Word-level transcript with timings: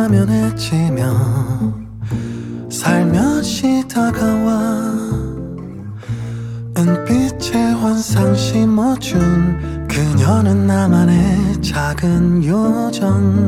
화면해지며 0.00 1.02
살며시 2.70 3.86
다가와 3.86 4.50
은빛의 6.78 7.74
환상 7.74 8.34
심어준 8.34 9.86
그녀는 9.88 10.66
나만의 10.66 11.60
작은 11.60 12.42
요정. 12.44 13.39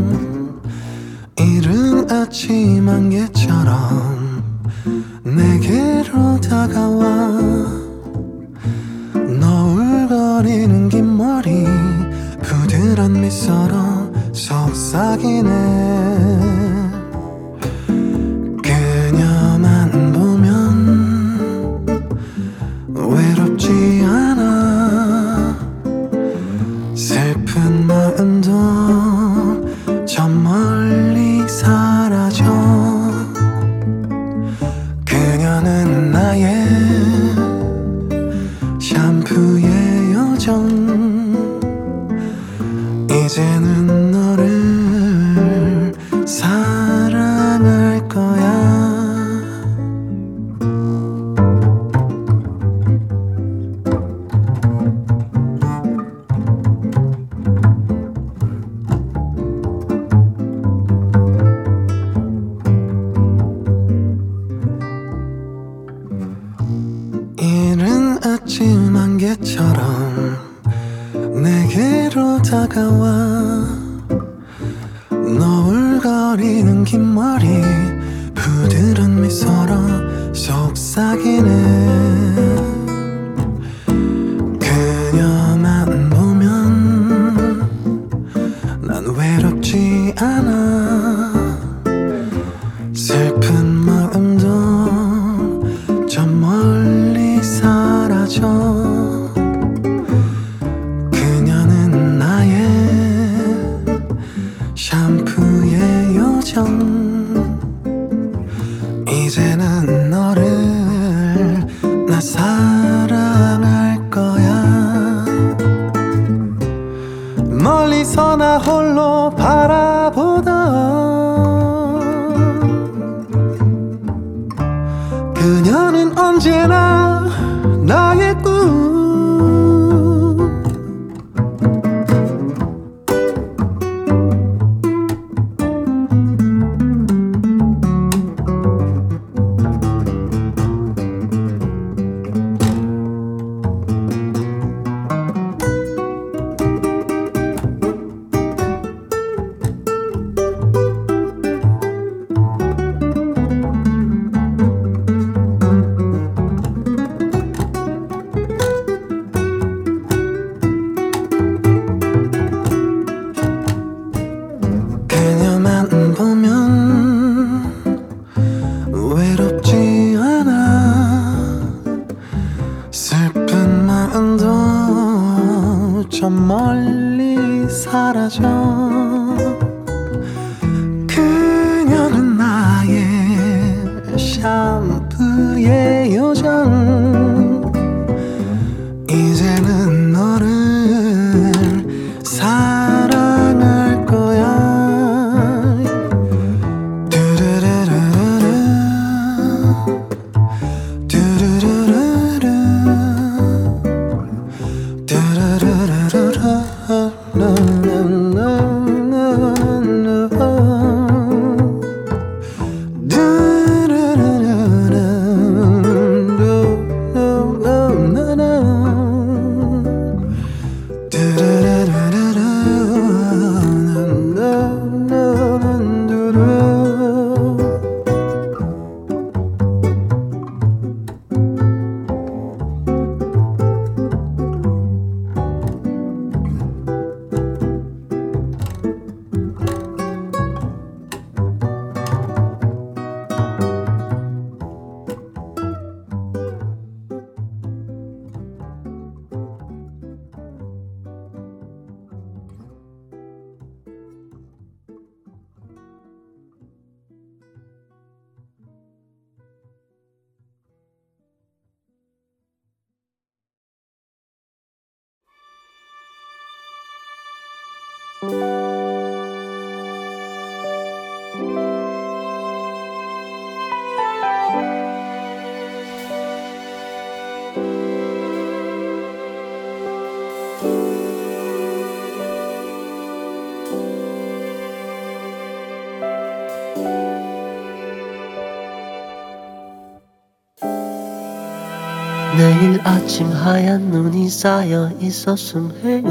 아침 293.03 293.27
하얀 293.33 293.91
눈이 293.91 294.29
쌓여 294.29 294.89
있었음 295.01 295.73
해요. 295.83 296.03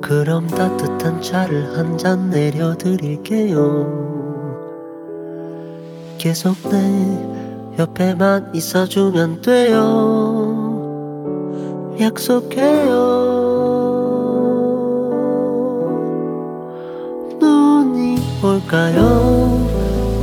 그럼 0.00 0.46
따뜻한 0.46 1.20
차를 1.20 1.76
한 1.76 1.98
잔 1.98 2.30
내려드릴게요. 2.30 3.58
계속 6.16 6.56
내 6.70 7.78
옆에만 7.78 8.54
있어주면 8.54 9.42
돼요. 9.42 9.76
약속해요. 12.00 12.96
눈이 17.38 18.16
올까요? 18.42 19.66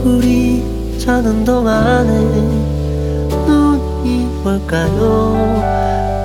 우리 0.03 0.97
자는 0.97 1.43
동안에 1.45 2.66
올까요? 4.47 5.61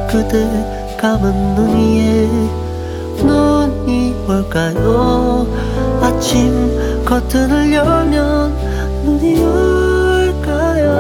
그대 0.09 0.97
감은 0.97 1.55
눈 1.57 1.77
위에 1.77 2.29
눈이 3.25 4.15
올까요? 4.29 5.47
아침 6.01 7.05
커튼을 7.05 7.73
열면 7.73 8.55
눈이 9.05 9.43
올까요 9.43 10.93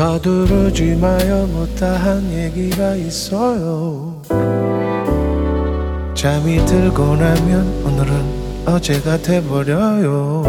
서두르지 0.00 0.96
마요. 0.98 1.46
못다한 1.52 2.24
얘기가 2.32 2.94
있어요. 2.94 4.14
잠이 6.14 6.64
들고 6.64 7.16
나면 7.16 7.84
오늘은 7.84 8.64
어제가 8.64 9.18
돼버려요. 9.18 10.42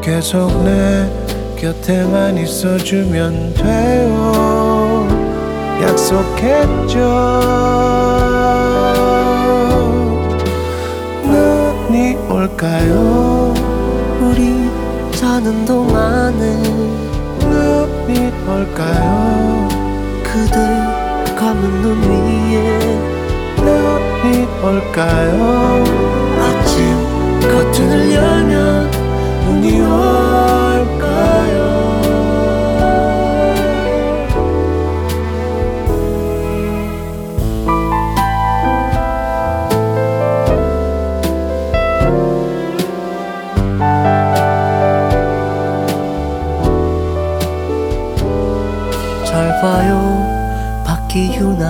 계속 0.00 0.62
내 0.62 1.10
곁에만 1.56 2.38
있어주면 2.38 3.54
돼요. 3.54 5.08
약속했죠. 5.82 6.98
눈이 11.26 12.14
올까요? 12.30 13.52
우리 14.20 14.70
자는 15.16 15.64
동안에 15.64 16.73
눈이 18.06 18.32
올까요? 18.46 19.68
그대 20.22 20.56
감은 21.34 21.80
눈 21.80 22.02
위에 22.02 22.78
눈이 23.56 24.46
올까요? 24.62 25.84
아침 26.38 26.76
커튼을 27.40 28.12
열면 28.12 28.90
눈이 29.46 29.80
올까요 29.80 31.73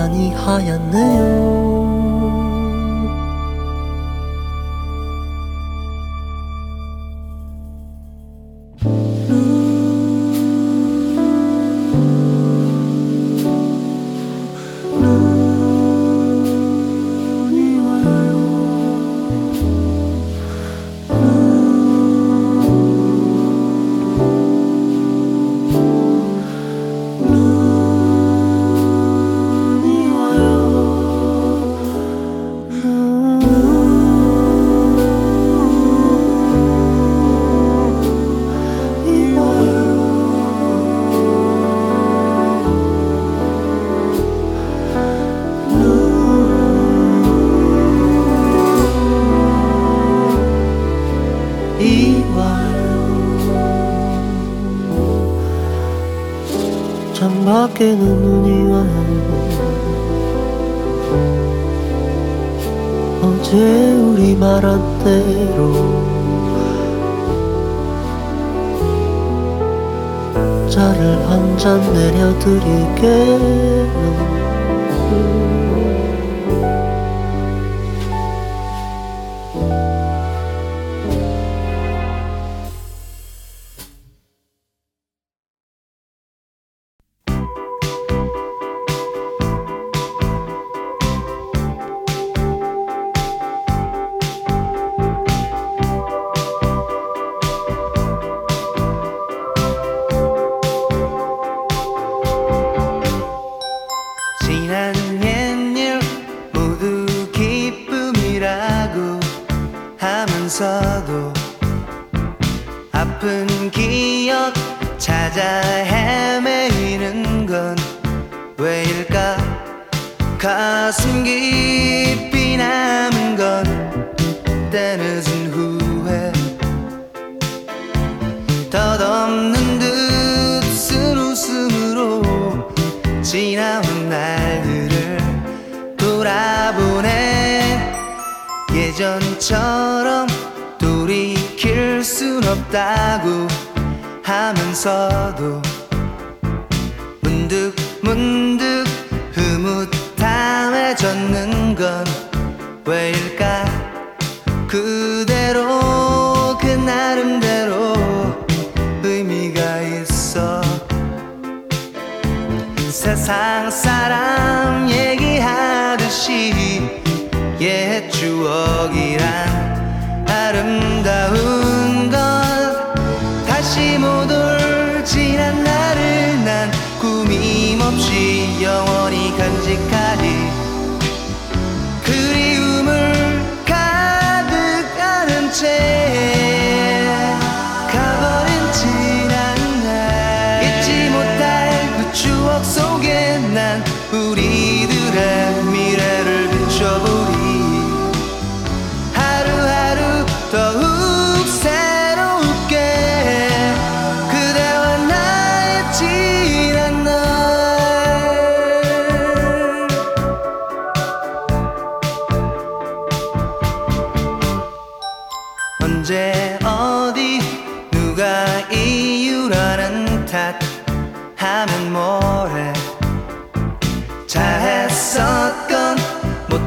하얗네요 0.05 1.64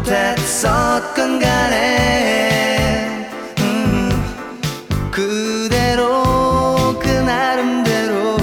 못했었건 0.08 1.38
간에 1.38 3.28
음, 3.60 4.10
그대로 5.10 6.98
그 6.98 7.08
나름대로 7.08 8.38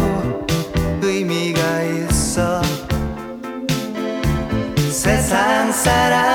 의미가 1.02 1.82
있어. 1.82 2.62
세상 4.92 5.72
사람 5.72 6.35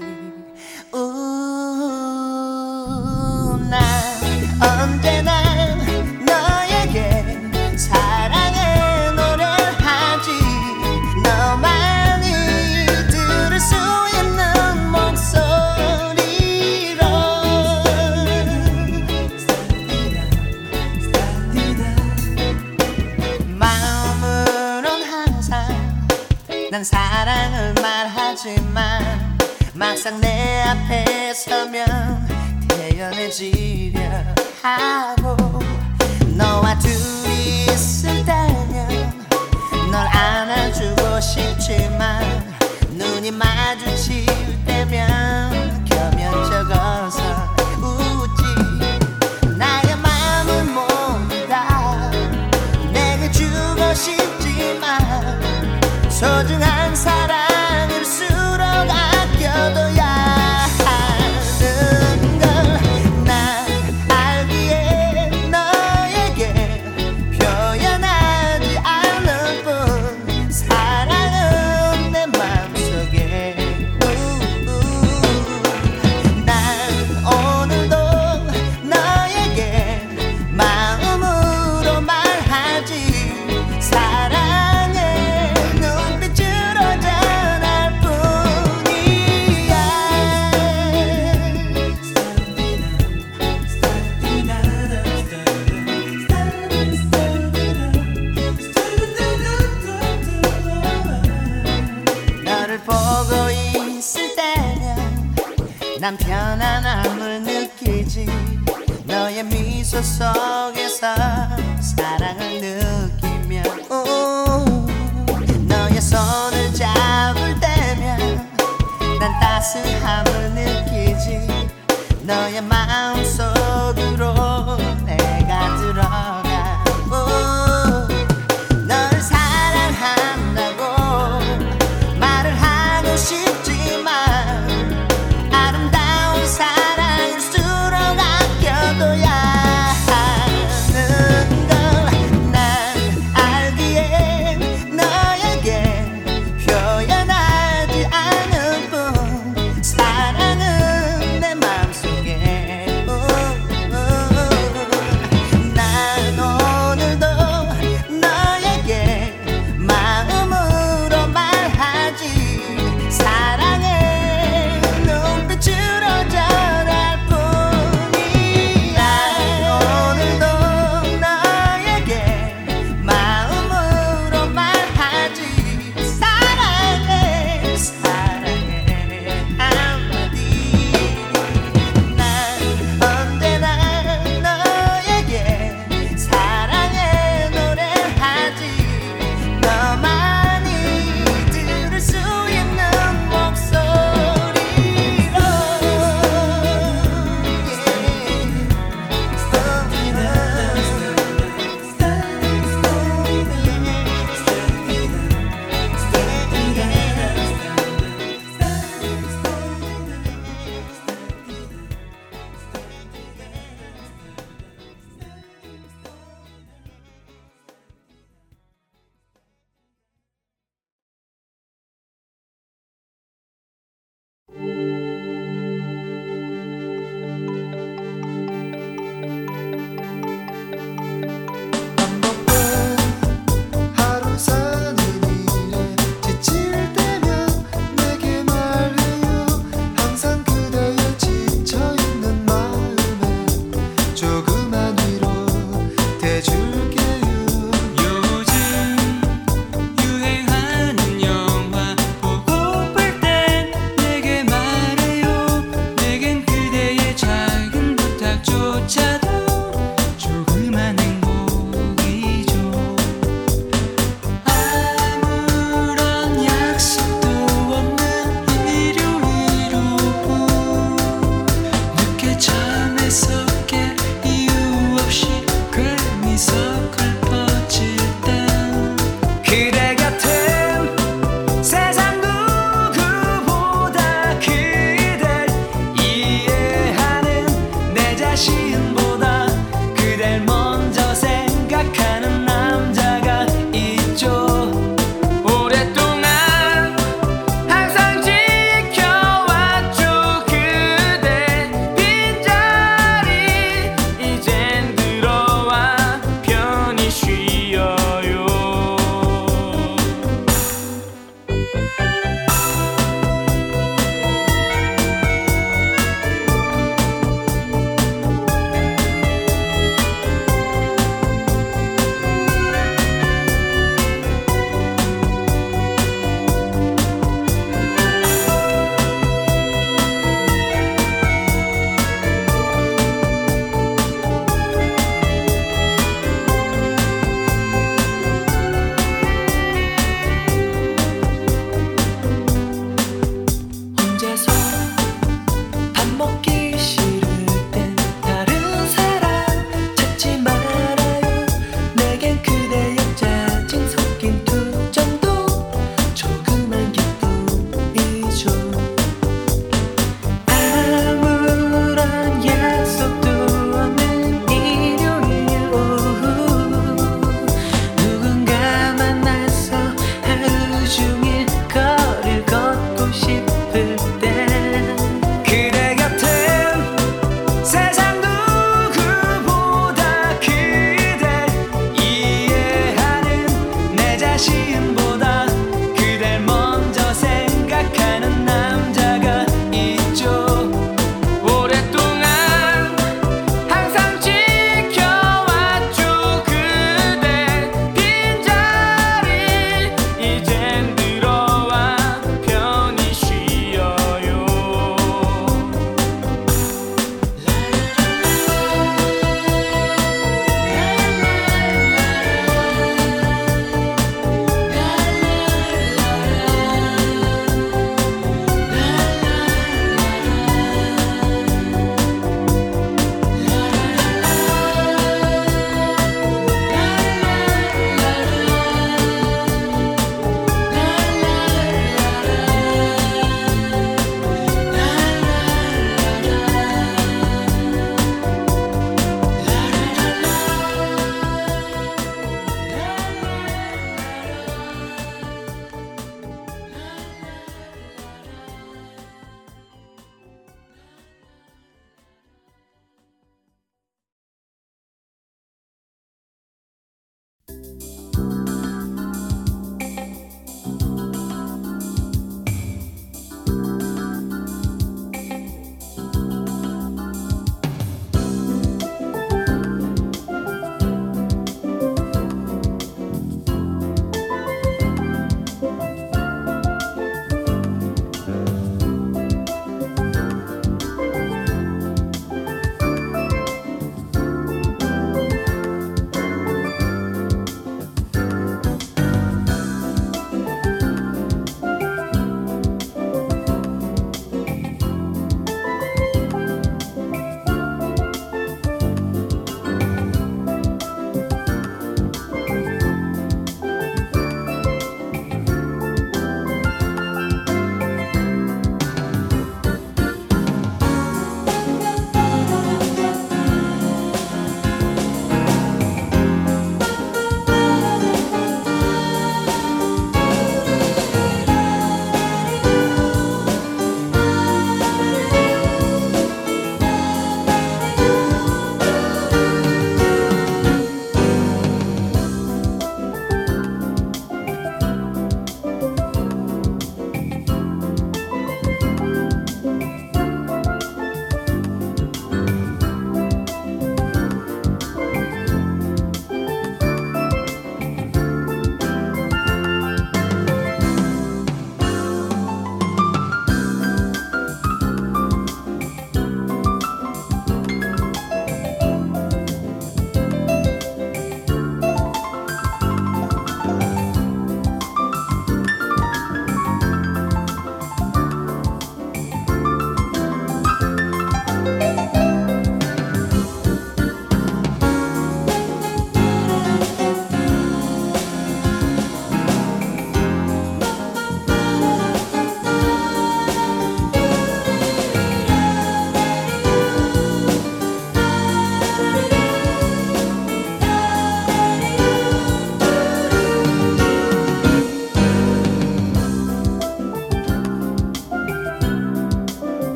happy. 0.00 0.21
지려 33.32 34.02
하고 34.60 35.34
너와 36.36 36.78
둘이 36.78 37.64
있을다면 37.64 39.26
널 39.90 40.06
안아주고 40.06 41.18
싶지만 41.18 42.54
눈이 42.90 43.30
마주치 43.30 44.31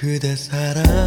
그대 0.00 0.34
사랑 0.34 0.99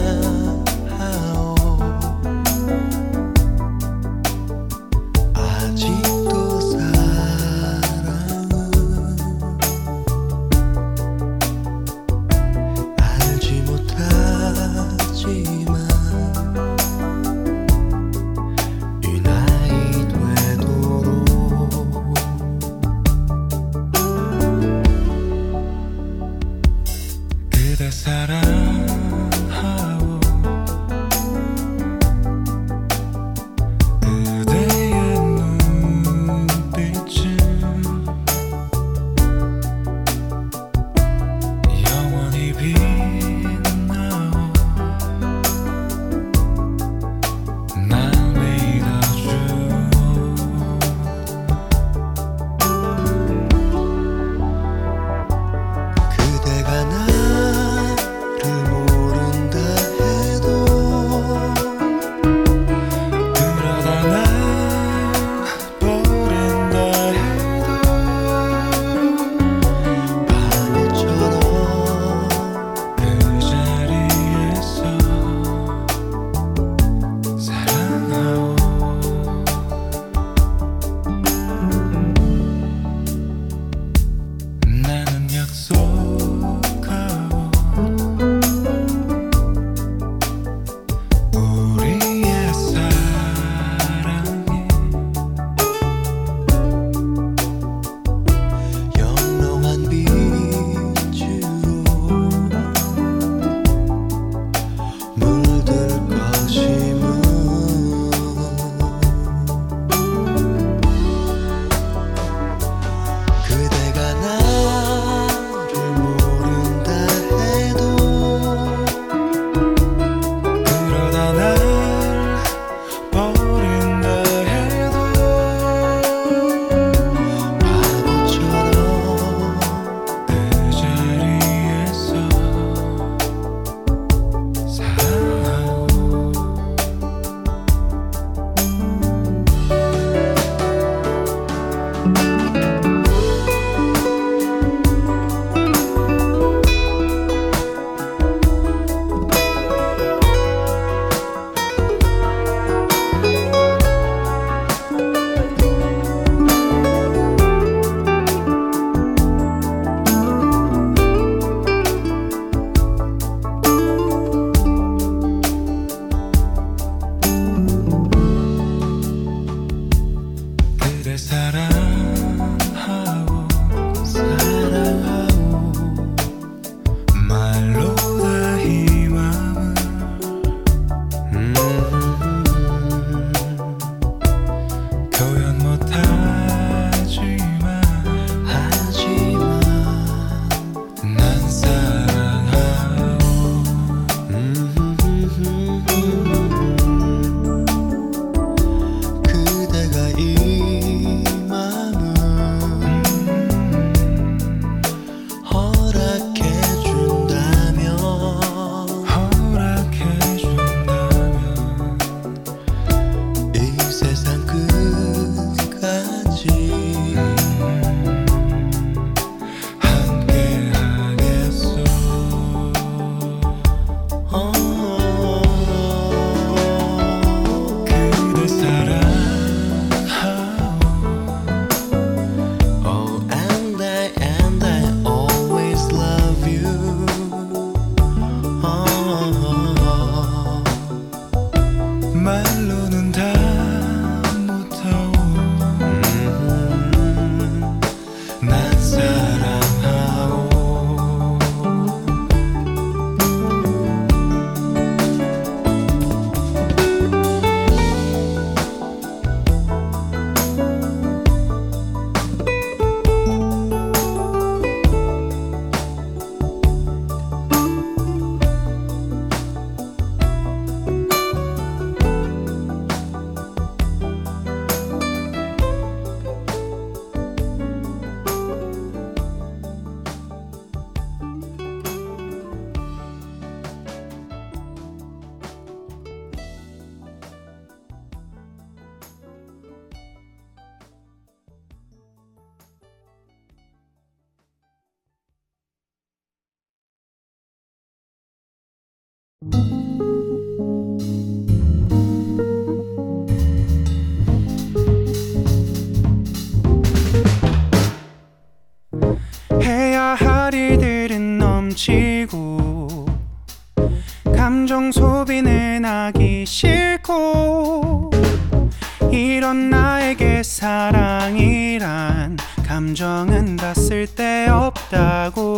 쓸데없다고 324.06 325.53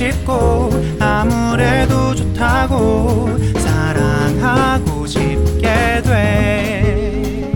싶고 0.00 0.70
아무래도 0.98 2.14
좋다고 2.14 3.36
사랑하고 3.58 5.06
싶게 5.06 6.00
돼. 6.02 7.50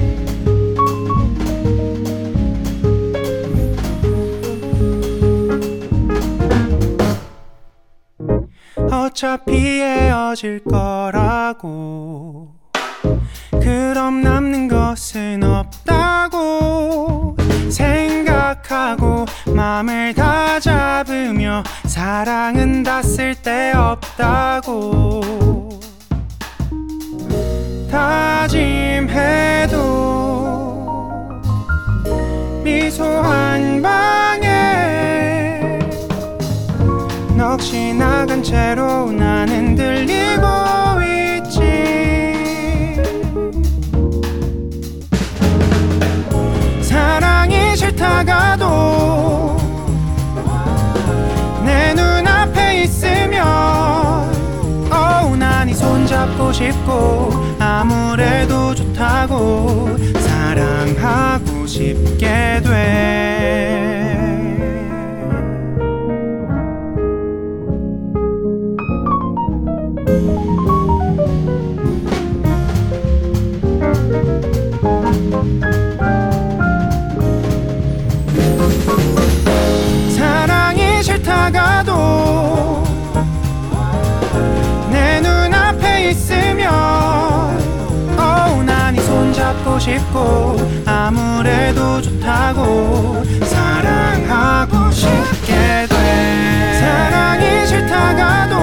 어차피 8.91 9.81
헤어질 9.81 10.65
거라고 10.65 12.54
그럼 13.61 14.23
남는 14.23 14.69
것은 14.69 15.43
없다고 15.43 17.37
생각하고 17.71 19.25
맘을 19.47 20.15
다 20.15 20.61
잡으며 20.61 21.63
사랑은 21.87 22.83
다 22.83 23.03
쓸데없다고 23.03 24.65
다짐해도 27.91 29.75
미소 32.63 33.05
한 33.05 33.81
방에 33.83 35.79
넋이 37.37 37.95
나간 37.95 38.43
채로 38.43 39.13
나는 39.13 39.75
들리고 39.75 40.94
싫다가도 47.95 49.57
내 51.65 51.95
눈앞에 51.95 52.83
있으면 52.83 53.47
어우 54.91 55.37
난이 55.37 55.75
손잡고 55.75 56.53
싶고 56.53 57.31
아무래도 57.59 58.75
좋다고 58.75 59.97
사랑하고 60.19 61.67
싶게 61.67 62.61
돼 62.63 63.24
싶고 89.85 90.57
아무래도 90.87 92.01
좋다고 92.01 93.23
사랑하고 93.45 94.91
싶게 94.91 95.87
돼. 95.87 96.79
사랑이 96.81 97.67
싫다가도 97.67 98.57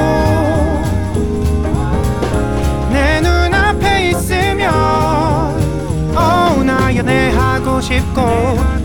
내 2.91 3.22
눈앞에 3.22 4.09
있으면 4.09 4.74
어우 6.15 6.63
나 6.63 6.95
연애하고 6.95 7.80
싶고 7.82 8.22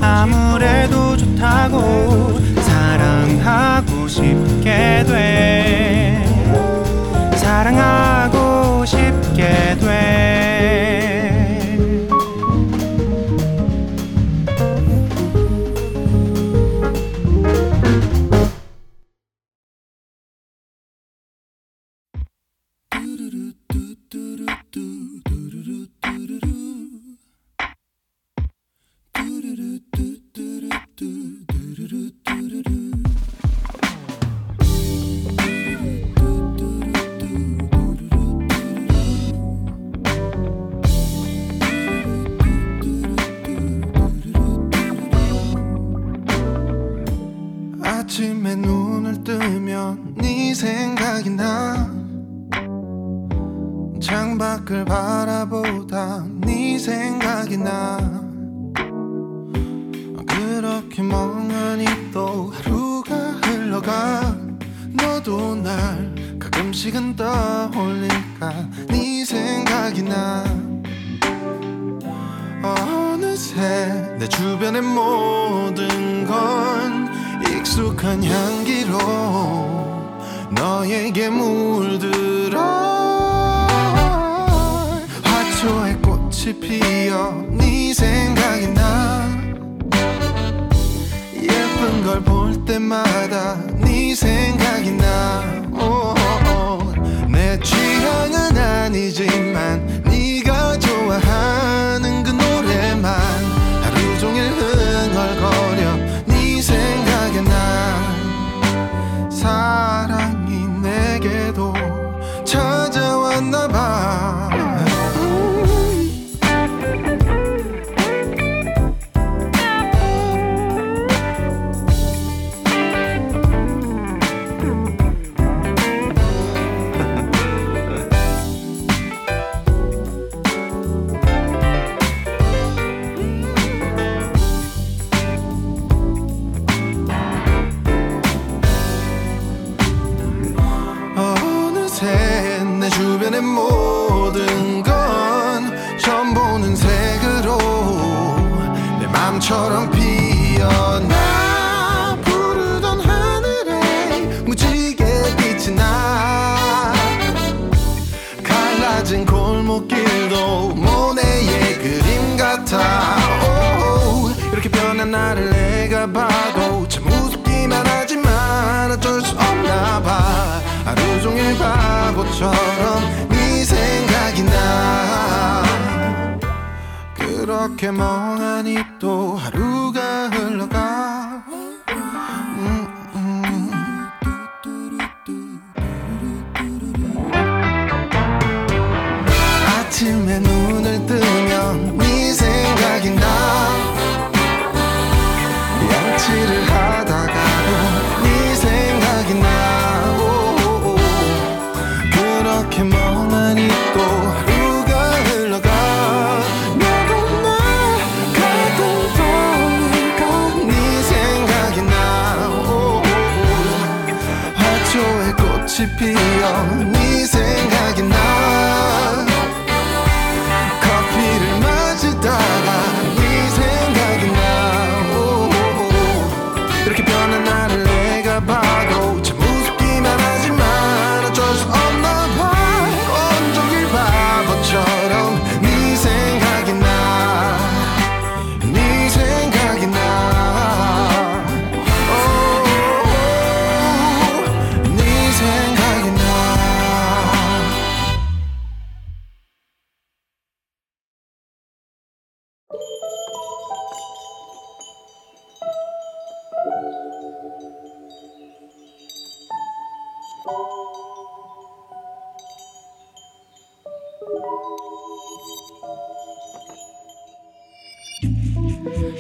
아무래도 0.02 1.16
좋다고 1.16 2.38
사랑하고 2.60 4.06
싶게 4.06 5.04
돼. 5.08 6.22
사랑하고 7.36 8.84
싶게 8.84 9.78
돼 9.80 10.55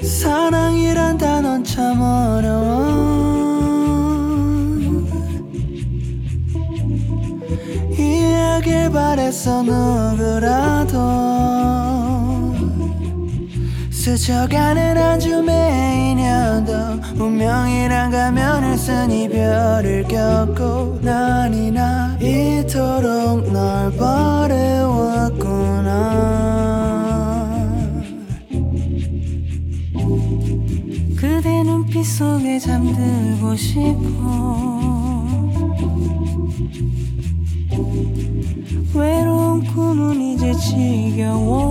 사랑이란 0.02 1.18
단어는 1.18 1.64
참 1.64 2.00
어려워. 2.00 3.26
이해하길 7.98 8.90
바랬어 8.92 9.62
누구라도 9.62 11.35
스쳐가는 14.06 14.96
한 14.96 15.18
줌의 15.18 16.12
인연도 16.12 16.72
운명이란 17.20 18.12
가면을 18.12 18.78
쓴 18.78 19.10
이별을 19.10 20.04
겪고 20.04 21.00
난이나 21.02 22.16
이토록 22.22 23.50
널 23.50 23.90
버려왔구나. 23.96 24.86
그대 31.16 31.64
눈빛 31.64 32.04
속에 32.04 32.60
잠들고 32.60 33.56
싶어. 33.56 34.86
외로운 38.94 39.64
꿈은 39.64 40.20
이제 40.20 40.52
지겨워. 40.52 41.65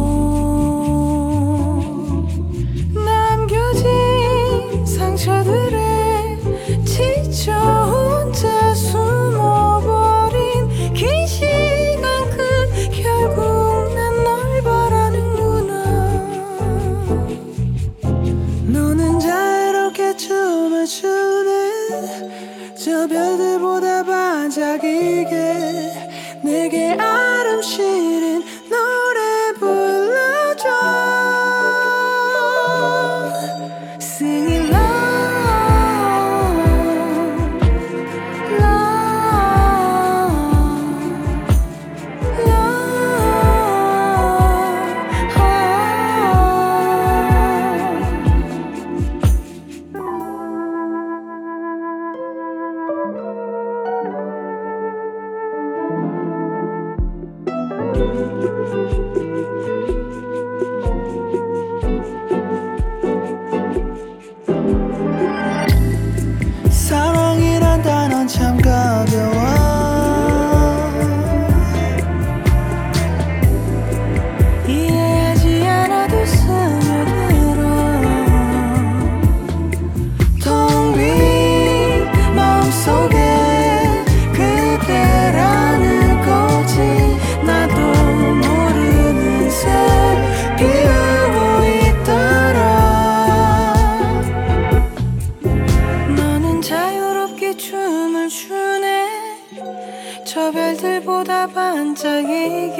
저 100.36 100.52
별들보다 100.52 101.48
반짝이게 101.48 102.76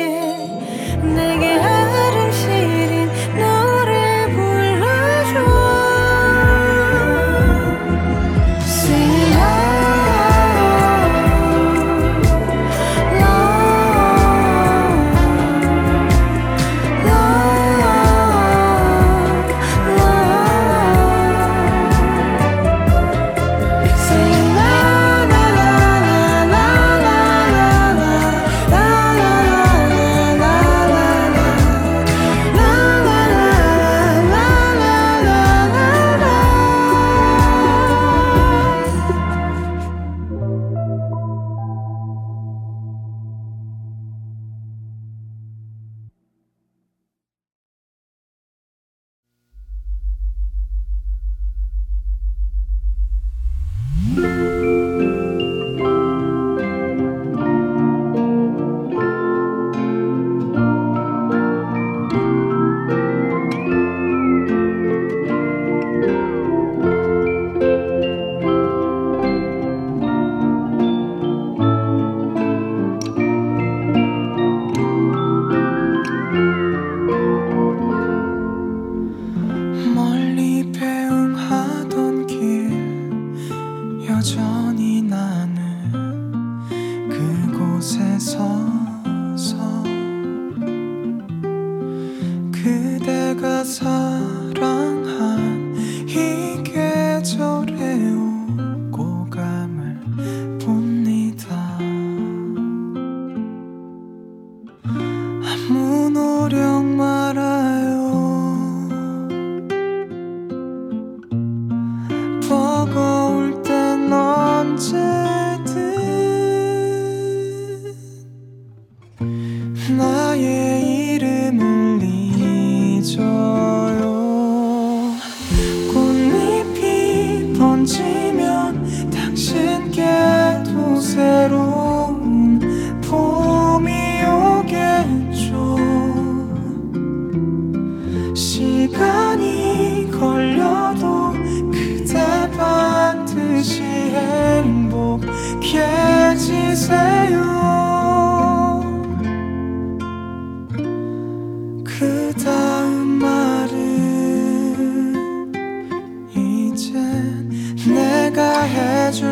내게 1.04 1.58
아름시린 1.58 3.10
노래 3.38 4.28
불러줘. 4.36 5.65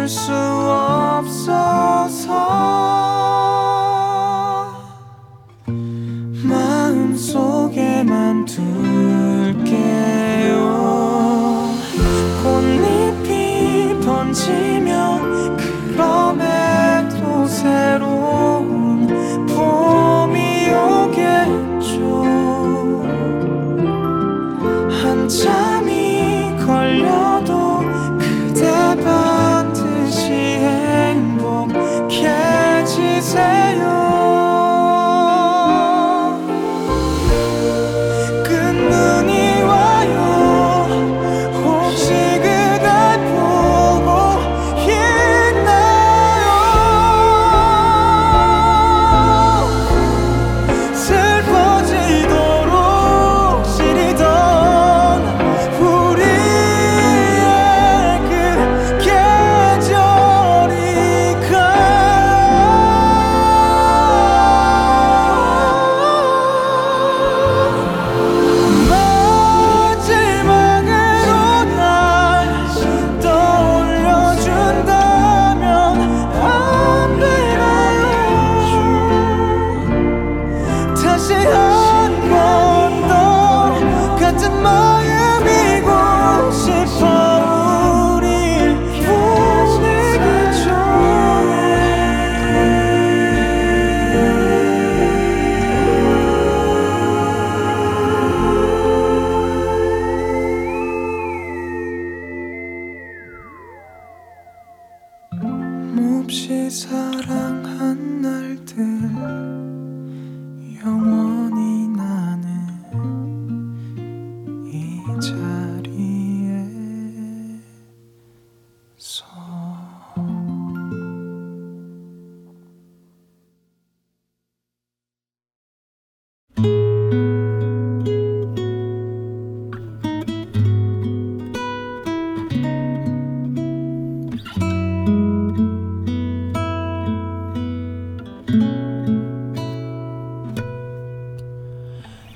해줄 0.04 0.53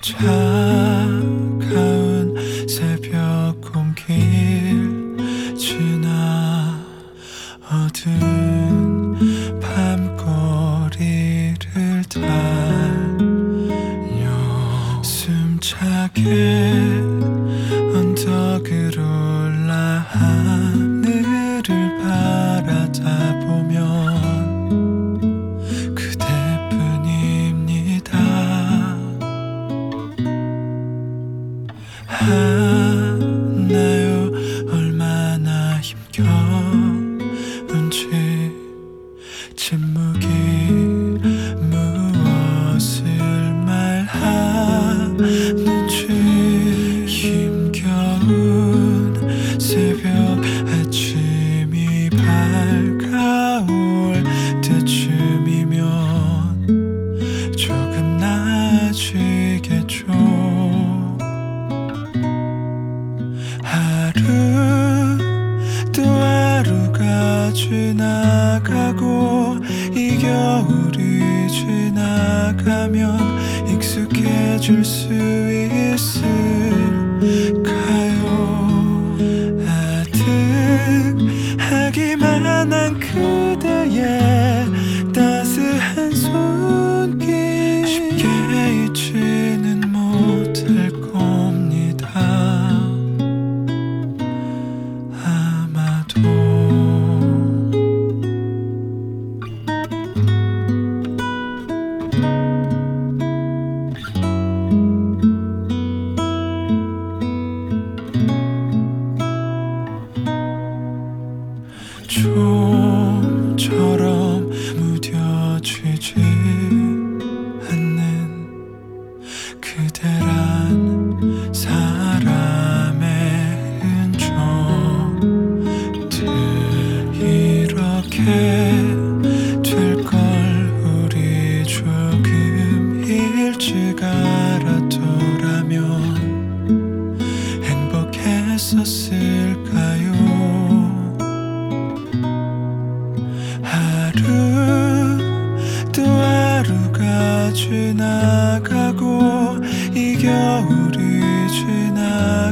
차 0.02 1.17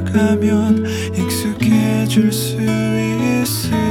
살아가면 0.05 0.85
익숙해질 1.15 2.31
수 2.31 2.57
있을 2.61 3.84